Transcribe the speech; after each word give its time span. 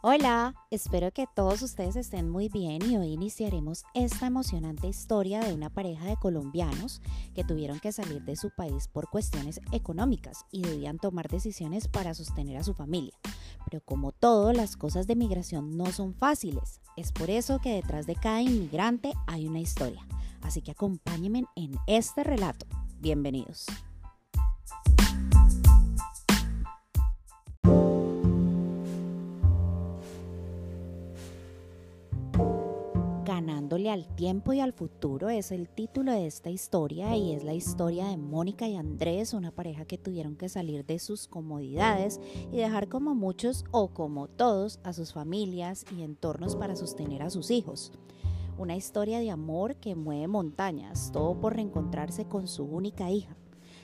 Hola, 0.00 0.54
espero 0.70 1.10
que 1.10 1.26
todos 1.34 1.60
ustedes 1.60 1.96
estén 1.96 2.30
muy 2.30 2.48
bien 2.48 2.88
y 2.88 2.96
hoy 2.96 3.08
iniciaremos 3.08 3.82
esta 3.94 4.28
emocionante 4.28 4.86
historia 4.86 5.40
de 5.40 5.52
una 5.52 5.70
pareja 5.70 6.04
de 6.04 6.14
colombianos 6.14 7.02
que 7.34 7.42
tuvieron 7.42 7.80
que 7.80 7.90
salir 7.90 8.22
de 8.22 8.36
su 8.36 8.50
país 8.50 8.86
por 8.86 9.10
cuestiones 9.10 9.60
económicas 9.72 10.46
y 10.52 10.62
debían 10.62 10.98
tomar 10.98 11.26
decisiones 11.26 11.88
para 11.88 12.14
sostener 12.14 12.58
a 12.58 12.62
su 12.62 12.74
familia. 12.74 13.18
Pero 13.68 13.84
como 13.84 14.12
todo, 14.12 14.52
las 14.52 14.76
cosas 14.76 15.08
de 15.08 15.16
migración 15.16 15.76
no 15.76 15.86
son 15.86 16.14
fáciles. 16.14 16.80
Es 16.96 17.10
por 17.10 17.28
eso 17.28 17.58
que 17.58 17.74
detrás 17.74 18.06
de 18.06 18.14
cada 18.14 18.40
inmigrante 18.40 19.14
hay 19.26 19.48
una 19.48 19.58
historia. 19.58 20.06
Así 20.42 20.62
que 20.62 20.70
acompáñenme 20.70 21.42
en 21.56 21.72
este 21.88 22.22
relato. 22.22 22.66
Bienvenidos. 23.00 23.66
Al 33.70 34.08
tiempo 34.16 34.54
y 34.54 34.60
al 34.60 34.72
futuro 34.72 35.28
es 35.28 35.52
el 35.52 35.68
título 35.68 36.12
de 36.12 36.26
esta 36.26 36.48
historia 36.48 37.14
y 37.16 37.32
es 37.32 37.44
la 37.44 37.52
historia 37.52 38.06
de 38.06 38.16
Mónica 38.16 38.66
y 38.66 38.76
Andrés, 38.76 39.34
una 39.34 39.50
pareja 39.50 39.84
que 39.84 39.98
tuvieron 39.98 40.36
que 40.36 40.48
salir 40.48 40.86
de 40.86 40.98
sus 40.98 41.28
comodidades 41.28 42.18
y 42.50 42.56
dejar 42.56 42.88
como 42.88 43.14
muchos 43.14 43.66
o 43.70 43.88
como 43.88 44.26
todos 44.26 44.80
a 44.84 44.94
sus 44.94 45.12
familias 45.12 45.84
y 45.94 46.02
entornos 46.02 46.56
para 46.56 46.76
sostener 46.76 47.22
a 47.22 47.28
sus 47.28 47.50
hijos. 47.50 47.92
Una 48.56 48.74
historia 48.74 49.20
de 49.20 49.30
amor 49.30 49.76
que 49.76 49.94
mueve 49.94 50.28
montañas, 50.28 51.10
todo 51.12 51.38
por 51.38 51.54
reencontrarse 51.54 52.24
con 52.24 52.48
su 52.48 52.64
única 52.64 53.10
hija. 53.10 53.36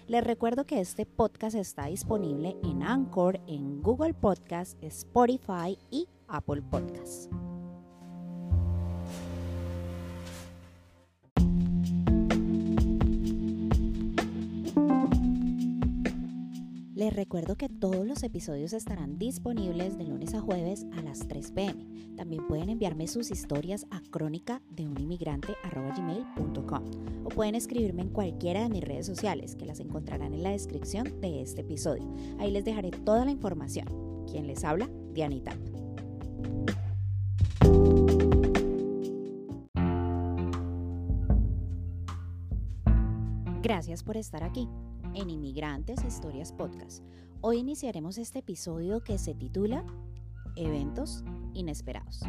Les 0.06 0.24
recuerdo 0.24 0.64
que 0.64 0.80
este 0.80 1.04
podcast 1.04 1.56
está 1.56 1.86
disponible 1.86 2.56
en 2.62 2.82
Anchor, 2.82 3.38
en 3.46 3.82
Google 3.82 4.14
Podcast, 4.14 4.82
Spotify 4.82 5.78
y 5.90 6.08
Apple 6.26 6.62
Podcasts. 6.62 7.28
Les 17.04 17.14
recuerdo 17.14 17.56
que 17.56 17.68
todos 17.68 18.06
los 18.06 18.22
episodios 18.22 18.72
estarán 18.72 19.18
disponibles 19.18 19.98
de 19.98 20.04
lunes 20.04 20.32
a 20.32 20.40
jueves 20.40 20.86
a 20.96 21.02
las 21.02 21.28
3 21.28 21.50
pm. 21.50 21.86
También 22.16 22.46
pueden 22.48 22.70
enviarme 22.70 23.08
sus 23.08 23.30
historias 23.30 23.84
a 23.90 24.00
crónica 24.10 24.62
de 24.70 24.86
un 24.86 24.94
o 27.24 27.28
pueden 27.28 27.56
escribirme 27.56 28.00
en 28.00 28.08
cualquiera 28.08 28.62
de 28.62 28.70
mis 28.70 28.82
redes 28.82 29.04
sociales 29.04 29.54
que 29.54 29.66
las 29.66 29.80
encontrarán 29.80 30.32
en 30.32 30.42
la 30.42 30.52
descripción 30.52 31.20
de 31.20 31.42
este 31.42 31.60
episodio. 31.60 32.10
Ahí 32.38 32.50
les 32.50 32.64
dejaré 32.64 32.90
toda 32.90 33.26
la 33.26 33.32
información. 33.32 34.24
Quien 34.26 34.46
les 34.46 34.64
habla, 34.64 34.88
Dianita. 35.12 35.54
Gracias 43.60 44.02
por 44.02 44.16
estar 44.16 44.42
aquí 44.42 44.66
en 45.14 45.30
Inmigrantes 45.30 46.04
Historias 46.04 46.52
Podcast. 46.52 47.04
Hoy 47.40 47.58
iniciaremos 47.58 48.18
este 48.18 48.40
episodio 48.40 49.02
que 49.02 49.18
se 49.18 49.34
titula 49.34 49.84
Eventos 50.56 51.22
Inesperados. 51.54 52.22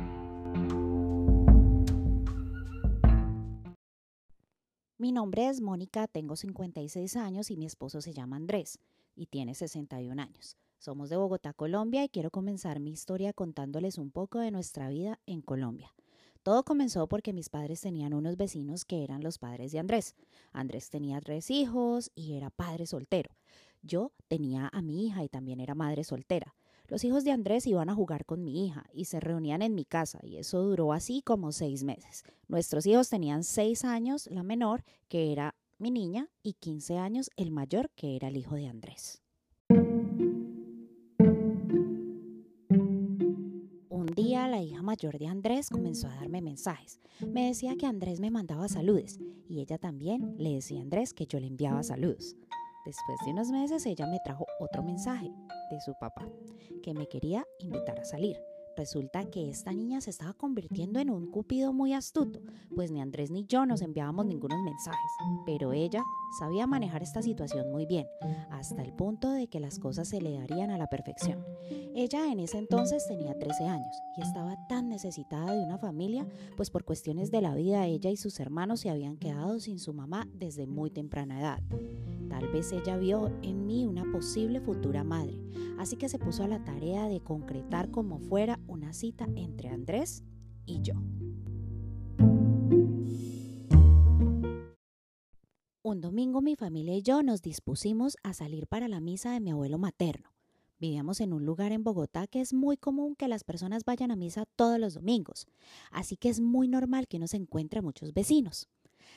Mi 4.97 5.11
nombre 5.11 5.47
es 5.47 5.61
Mónica, 5.61 6.07
tengo 6.07 6.35
56 6.35 7.15
años 7.15 7.49
y 7.49 7.57
mi 7.57 7.65
esposo 7.65 8.01
se 8.01 8.13
llama 8.13 8.35
Andrés 8.35 8.79
y 9.15 9.27
tiene 9.27 9.55
61 9.55 10.21
años. 10.21 10.57
Somos 10.77 11.09
de 11.09 11.17
Bogotá, 11.17 11.53
Colombia 11.53 12.03
y 12.03 12.09
quiero 12.09 12.29
comenzar 12.29 12.79
mi 12.79 12.91
historia 12.91 13.33
contándoles 13.33 13.97
un 13.97 14.11
poco 14.11 14.39
de 14.39 14.51
nuestra 14.51 14.89
vida 14.89 15.19
en 15.25 15.41
Colombia. 15.41 15.91
Todo 16.45 16.63
comenzó 16.63 17.07
porque 17.07 17.33
mis 17.33 17.49
padres 17.49 17.81
tenían 17.81 18.13
unos 18.13 18.37
vecinos 18.37 18.85
que 18.85 19.03
eran 19.03 19.23
los 19.23 19.39
padres 19.39 19.71
de 19.71 19.79
Andrés. 19.79 20.13
Andrés 20.53 20.91
tenía 20.91 21.19
tres 21.19 21.49
hijos 21.49 22.11
y 22.13 22.33
era 22.33 22.51
padre 22.51 22.85
soltero. 22.85 23.31
Yo 23.81 24.11
tenía 24.27 24.69
a 24.71 24.83
mi 24.83 25.07
hija 25.07 25.23
y 25.23 25.27
también 25.27 25.59
era 25.59 25.73
madre 25.73 26.03
soltera. 26.03 26.53
Los 26.87 27.03
hijos 27.03 27.23
de 27.23 27.31
Andrés 27.31 27.65
iban 27.65 27.89
a 27.89 27.95
jugar 27.95 28.25
con 28.25 28.43
mi 28.43 28.63
hija 28.63 28.85
y 28.93 29.05
se 29.05 29.19
reunían 29.19 29.63
en 29.63 29.73
mi 29.73 29.85
casa 29.85 30.19
y 30.21 30.37
eso 30.37 30.61
duró 30.61 30.93
así 30.93 31.23
como 31.23 31.51
seis 31.51 31.83
meses. 31.83 32.21
Nuestros 32.47 32.85
hijos 32.85 33.09
tenían 33.09 33.43
seis 33.43 33.83
años, 33.83 34.27
la 34.29 34.43
menor, 34.43 34.83
que 35.07 35.31
era 35.31 35.55
mi 35.79 35.89
niña, 35.89 36.29
y 36.43 36.53
quince 36.53 36.99
años, 36.99 37.31
el 37.37 37.49
mayor, 37.49 37.89
que 37.95 38.15
era 38.15 38.27
el 38.27 38.37
hijo 38.37 38.53
de 38.53 38.67
Andrés. 38.67 39.24
La 44.47 44.61
hija 44.61 44.81
mayor 44.81 45.17
de 45.17 45.27
Andrés 45.27 45.69
comenzó 45.69 46.07
a 46.07 46.15
darme 46.15 46.41
mensajes. 46.41 46.99
Me 47.25 47.47
decía 47.47 47.75
que 47.77 47.85
Andrés 47.85 48.19
me 48.19 48.31
mandaba 48.31 48.67
saludos 48.67 49.19
y 49.47 49.61
ella 49.61 49.77
también 49.77 50.35
le 50.37 50.53
decía 50.53 50.79
a 50.79 50.83
Andrés 50.83 51.13
que 51.13 51.25
yo 51.25 51.39
le 51.39 51.47
enviaba 51.47 51.83
saludos. 51.83 52.35
Después 52.85 53.17
de 53.25 53.31
unos 53.31 53.49
meses 53.49 53.85
ella 53.85 54.05
me 54.07 54.19
trajo 54.23 54.45
otro 54.59 54.83
mensaje 54.83 55.31
de 55.71 55.81
su 55.81 55.93
papá, 55.99 56.27
que 56.83 56.93
me 56.93 57.07
quería 57.07 57.45
invitar 57.59 57.99
a 57.99 58.05
salir. 58.05 58.37
Resulta 58.77 59.29
que 59.29 59.49
esta 59.49 59.71
niña 59.71 60.01
se 60.01 60.09
estaba 60.09 60.33
convirtiendo 60.33 60.99
en 60.99 61.09
un 61.09 61.31
cupido 61.31 61.71
muy 61.71 61.93
astuto, 61.93 62.41
pues 62.75 62.91
ni 62.91 62.99
Andrés 62.99 63.31
ni 63.31 63.45
yo 63.45 63.65
nos 63.65 63.81
enviábamos 63.81 64.25
ningunos 64.25 64.61
mensajes, 64.63 65.11
pero 65.45 65.71
ella 65.71 66.03
sabía 66.39 66.67
manejar 66.67 67.01
esta 67.01 67.21
situación 67.21 67.71
muy 67.71 67.85
bien, 67.85 68.05
hasta 68.49 68.81
el 68.81 68.91
punto 68.93 69.31
de 69.31 69.47
que 69.47 69.61
las 69.61 69.79
cosas 69.79 70.09
se 70.09 70.19
le 70.19 70.37
darían 70.37 70.71
a 70.71 70.77
la 70.77 70.87
perfección. 70.87 71.45
Ella 71.95 72.29
en 72.29 72.41
ese 72.41 72.57
entonces 72.57 73.07
tenía 73.07 73.37
13 73.39 73.63
años 73.65 73.95
y 74.17 74.21
estaba 74.21 74.57
tan 74.67 74.89
necesitada 74.89 75.53
de 75.53 75.63
una 75.63 75.77
familia, 75.77 76.27
pues 76.57 76.69
por 76.69 76.83
cuestiones 76.83 77.31
de 77.31 77.41
la 77.41 77.55
vida 77.55 77.85
ella 77.85 78.09
y 78.09 78.17
sus 78.17 78.39
hermanos 78.41 78.81
se 78.81 78.89
habían 78.89 79.15
quedado 79.15 79.59
sin 79.59 79.79
su 79.79 79.93
mamá 79.93 80.27
desde 80.33 80.67
muy 80.67 80.91
temprana 80.91 81.39
edad. 81.39 81.63
Tal 82.29 82.47
vez 82.47 82.71
ella 82.71 82.97
vio 82.97 83.31
en 83.41 83.65
mí 83.65 83.85
una 83.85 84.09
posible 84.11 84.59
futura 84.59 85.03
madre, 85.03 85.39
así 85.77 85.95
que 85.95 86.09
se 86.09 86.19
puso 86.19 86.43
a 86.43 86.47
la 86.47 86.63
tarea 86.63 87.07
de 87.07 87.21
concretar 87.21 87.91
como 87.91 88.19
fuera 88.19 88.59
una 88.67 88.93
cita 88.93 89.27
entre 89.35 89.69
Andrés 89.69 90.23
y 90.65 90.81
yo. 90.81 90.95
Un 95.83 96.01
domingo 96.01 96.41
mi 96.41 96.55
familia 96.55 96.95
y 96.95 97.03
yo 97.03 97.21
nos 97.21 97.43
dispusimos 97.43 98.17
a 98.23 98.33
salir 98.33 98.65
para 98.67 98.87
la 98.87 98.99
misa 98.99 99.31
de 99.31 99.39
mi 99.39 99.51
abuelo 99.51 99.77
materno. 99.77 100.35
Vivíamos 100.79 101.21
en 101.21 101.31
un 101.31 101.45
lugar 101.45 101.71
en 101.71 101.83
Bogotá 101.83 102.27
que 102.27 102.41
es 102.41 102.53
muy 102.53 102.75
común 102.75 103.15
que 103.15 103.27
las 103.27 103.43
personas 103.43 103.85
vayan 103.85 104.11
a 104.11 104.15
misa 104.15 104.45
todos 104.55 104.79
los 104.79 104.95
domingos, 104.95 105.47
así 105.91 106.17
que 106.17 106.29
es 106.29 106.41
muy 106.41 106.67
normal 106.67 107.07
que 107.07 107.17
uno 107.17 107.27
se 107.27 107.37
encuentre 107.37 107.79
a 107.79 107.81
muchos 107.81 108.13
vecinos. 108.13 108.67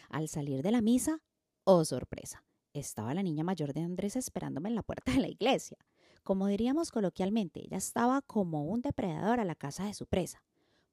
Al 0.08 0.28
salir 0.28 0.62
de 0.62 0.70
la 0.70 0.82
misa, 0.82 1.22
oh 1.64 1.84
sorpresa, 1.84 2.44
estaba 2.78 3.14
la 3.14 3.22
niña 3.22 3.44
mayor 3.44 3.72
de 3.72 3.80
Andrés 3.80 4.16
esperándome 4.16 4.68
en 4.68 4.74
la 4.74 4.82
puerta 4.82 5.12
de 5.12 5.20
la 5.20 5.28
iglesia. 5.28 5.78
Como 6.22 6.46
diríamos 6.46 6.90
coloquialmente, 6.90 7.60
ella 7.64 7.78
estaba 7.78 8.22
como 8.22 8.64
un 8.64 8.82
depredador 8.82 9.40
a 9.40 9.44
la 9.44 9.54
casa 9.54 9.86
de 9.86 9.94
su 9.94 10.06
presa. 10.06 10.42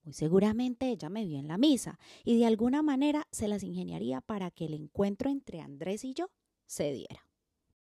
Muy 0.04 0.14
seguramente 0.14 0.88
ella 0.88 1.10
me 1.10 1.26
vio 1.26 1.40
en 1.40 1.48
la 1.48 1.58
misa 1.58 2.00
y 2.24 2.38
de 2.38 2.46
alguna 2.46 2.84
manera 2.84 3.28
se 3.32 3.48
las 3.48 3.64
ingeniaría 3.64 4.22
para 4.22 4.52
que 4.52 4.66
el 4.66 4.74
encuentro 4.76 5.30
entre 5.30 5.62
Andrés 5.62 6.06
y 6.06 6.14
yo 6.14 6.30
se 6.68 6.94
diera. 6.94 7.28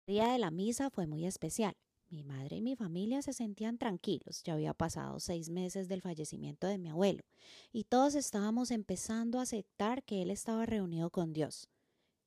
El 0.05 0.15
día 0.15 0.31
de 0.31 0.39
la 0.39 0.51
misa 0.51 0.89
fue 0.89 1.07
muy 1.07 1.25
especial. 1.25 1.75
Mi 2.09 2.23
madre 2.23 2.57
y 2.57 2.61
mi 2.61 2.75
familia 2.75 3.21
se 3.21 3.33
sentían 3.33 3.77
tranquilos. 3.77 4.41
Ya 4.43 4.53
había 4.53 4.73
pasado 4.73 5.19
seis 5.19 5.49
meses 5.49 5.87
del 5.87 6.01
fallecimiento 6.01 6.67
de 6.67 6.77
mi 6.77 6.89
abuelo 6.89 7.23
y 7.71 7.83
todos 7.83 8.15
estábamos 8.15 8.71
empezando 8.71 9.39
a 9.39 9.43
aceptar 9.43 10.03
que 10.03 10.21
él 10.21 10.31
estaba 10.31 10.65
reunido 10.65 11.11
con 11.11 11.33
Dios. 11.33 11.69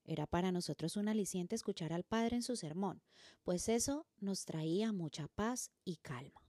Era 0.05 0.27
para 0.27 0.53
nosotros 0.53 0.97
un 0.97 1.09
aliciente 1.09 1.55
escuchar 1.55 1.93
al 1.93 2.05
Padre 2.05 2.37
en 2.37 2.43
su 2.43 2.57
sermón, 2.57 3.03
pues 3.45 3.69
eso 3.69 4.07
nos 4.19 4.45
traía 4.45 4.93
mucha 4.93 5.29
paz 5.29 5.71
y 5.85 5.97
calma. 5.97 6.41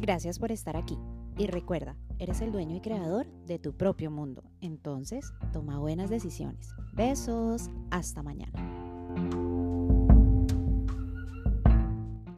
Gracias 0.00 0.38
por 0.38 0.50
estar 0.50 0.76
aquí. 0.76 0.98
Y 1.38 1.46
recuerda, 1.46 1.96
eres 2.18 2.40
el 2.40 2.52
dueño 2.52 2.76
y 2.76 2.80
creador 2.80 3.26
de 3.46 3.58
tu 3.58 3.76
propio 3.76 4.10
mundo. 4.10 4.42
Entonces, 4.60 5.32
toma 5.52 5.78
buenas 5.78 6.10
decisiones. 6.10 6.74
Besos. 6.92 7.70
Hasta 7.90 8.22
mañana. 8.22 8.81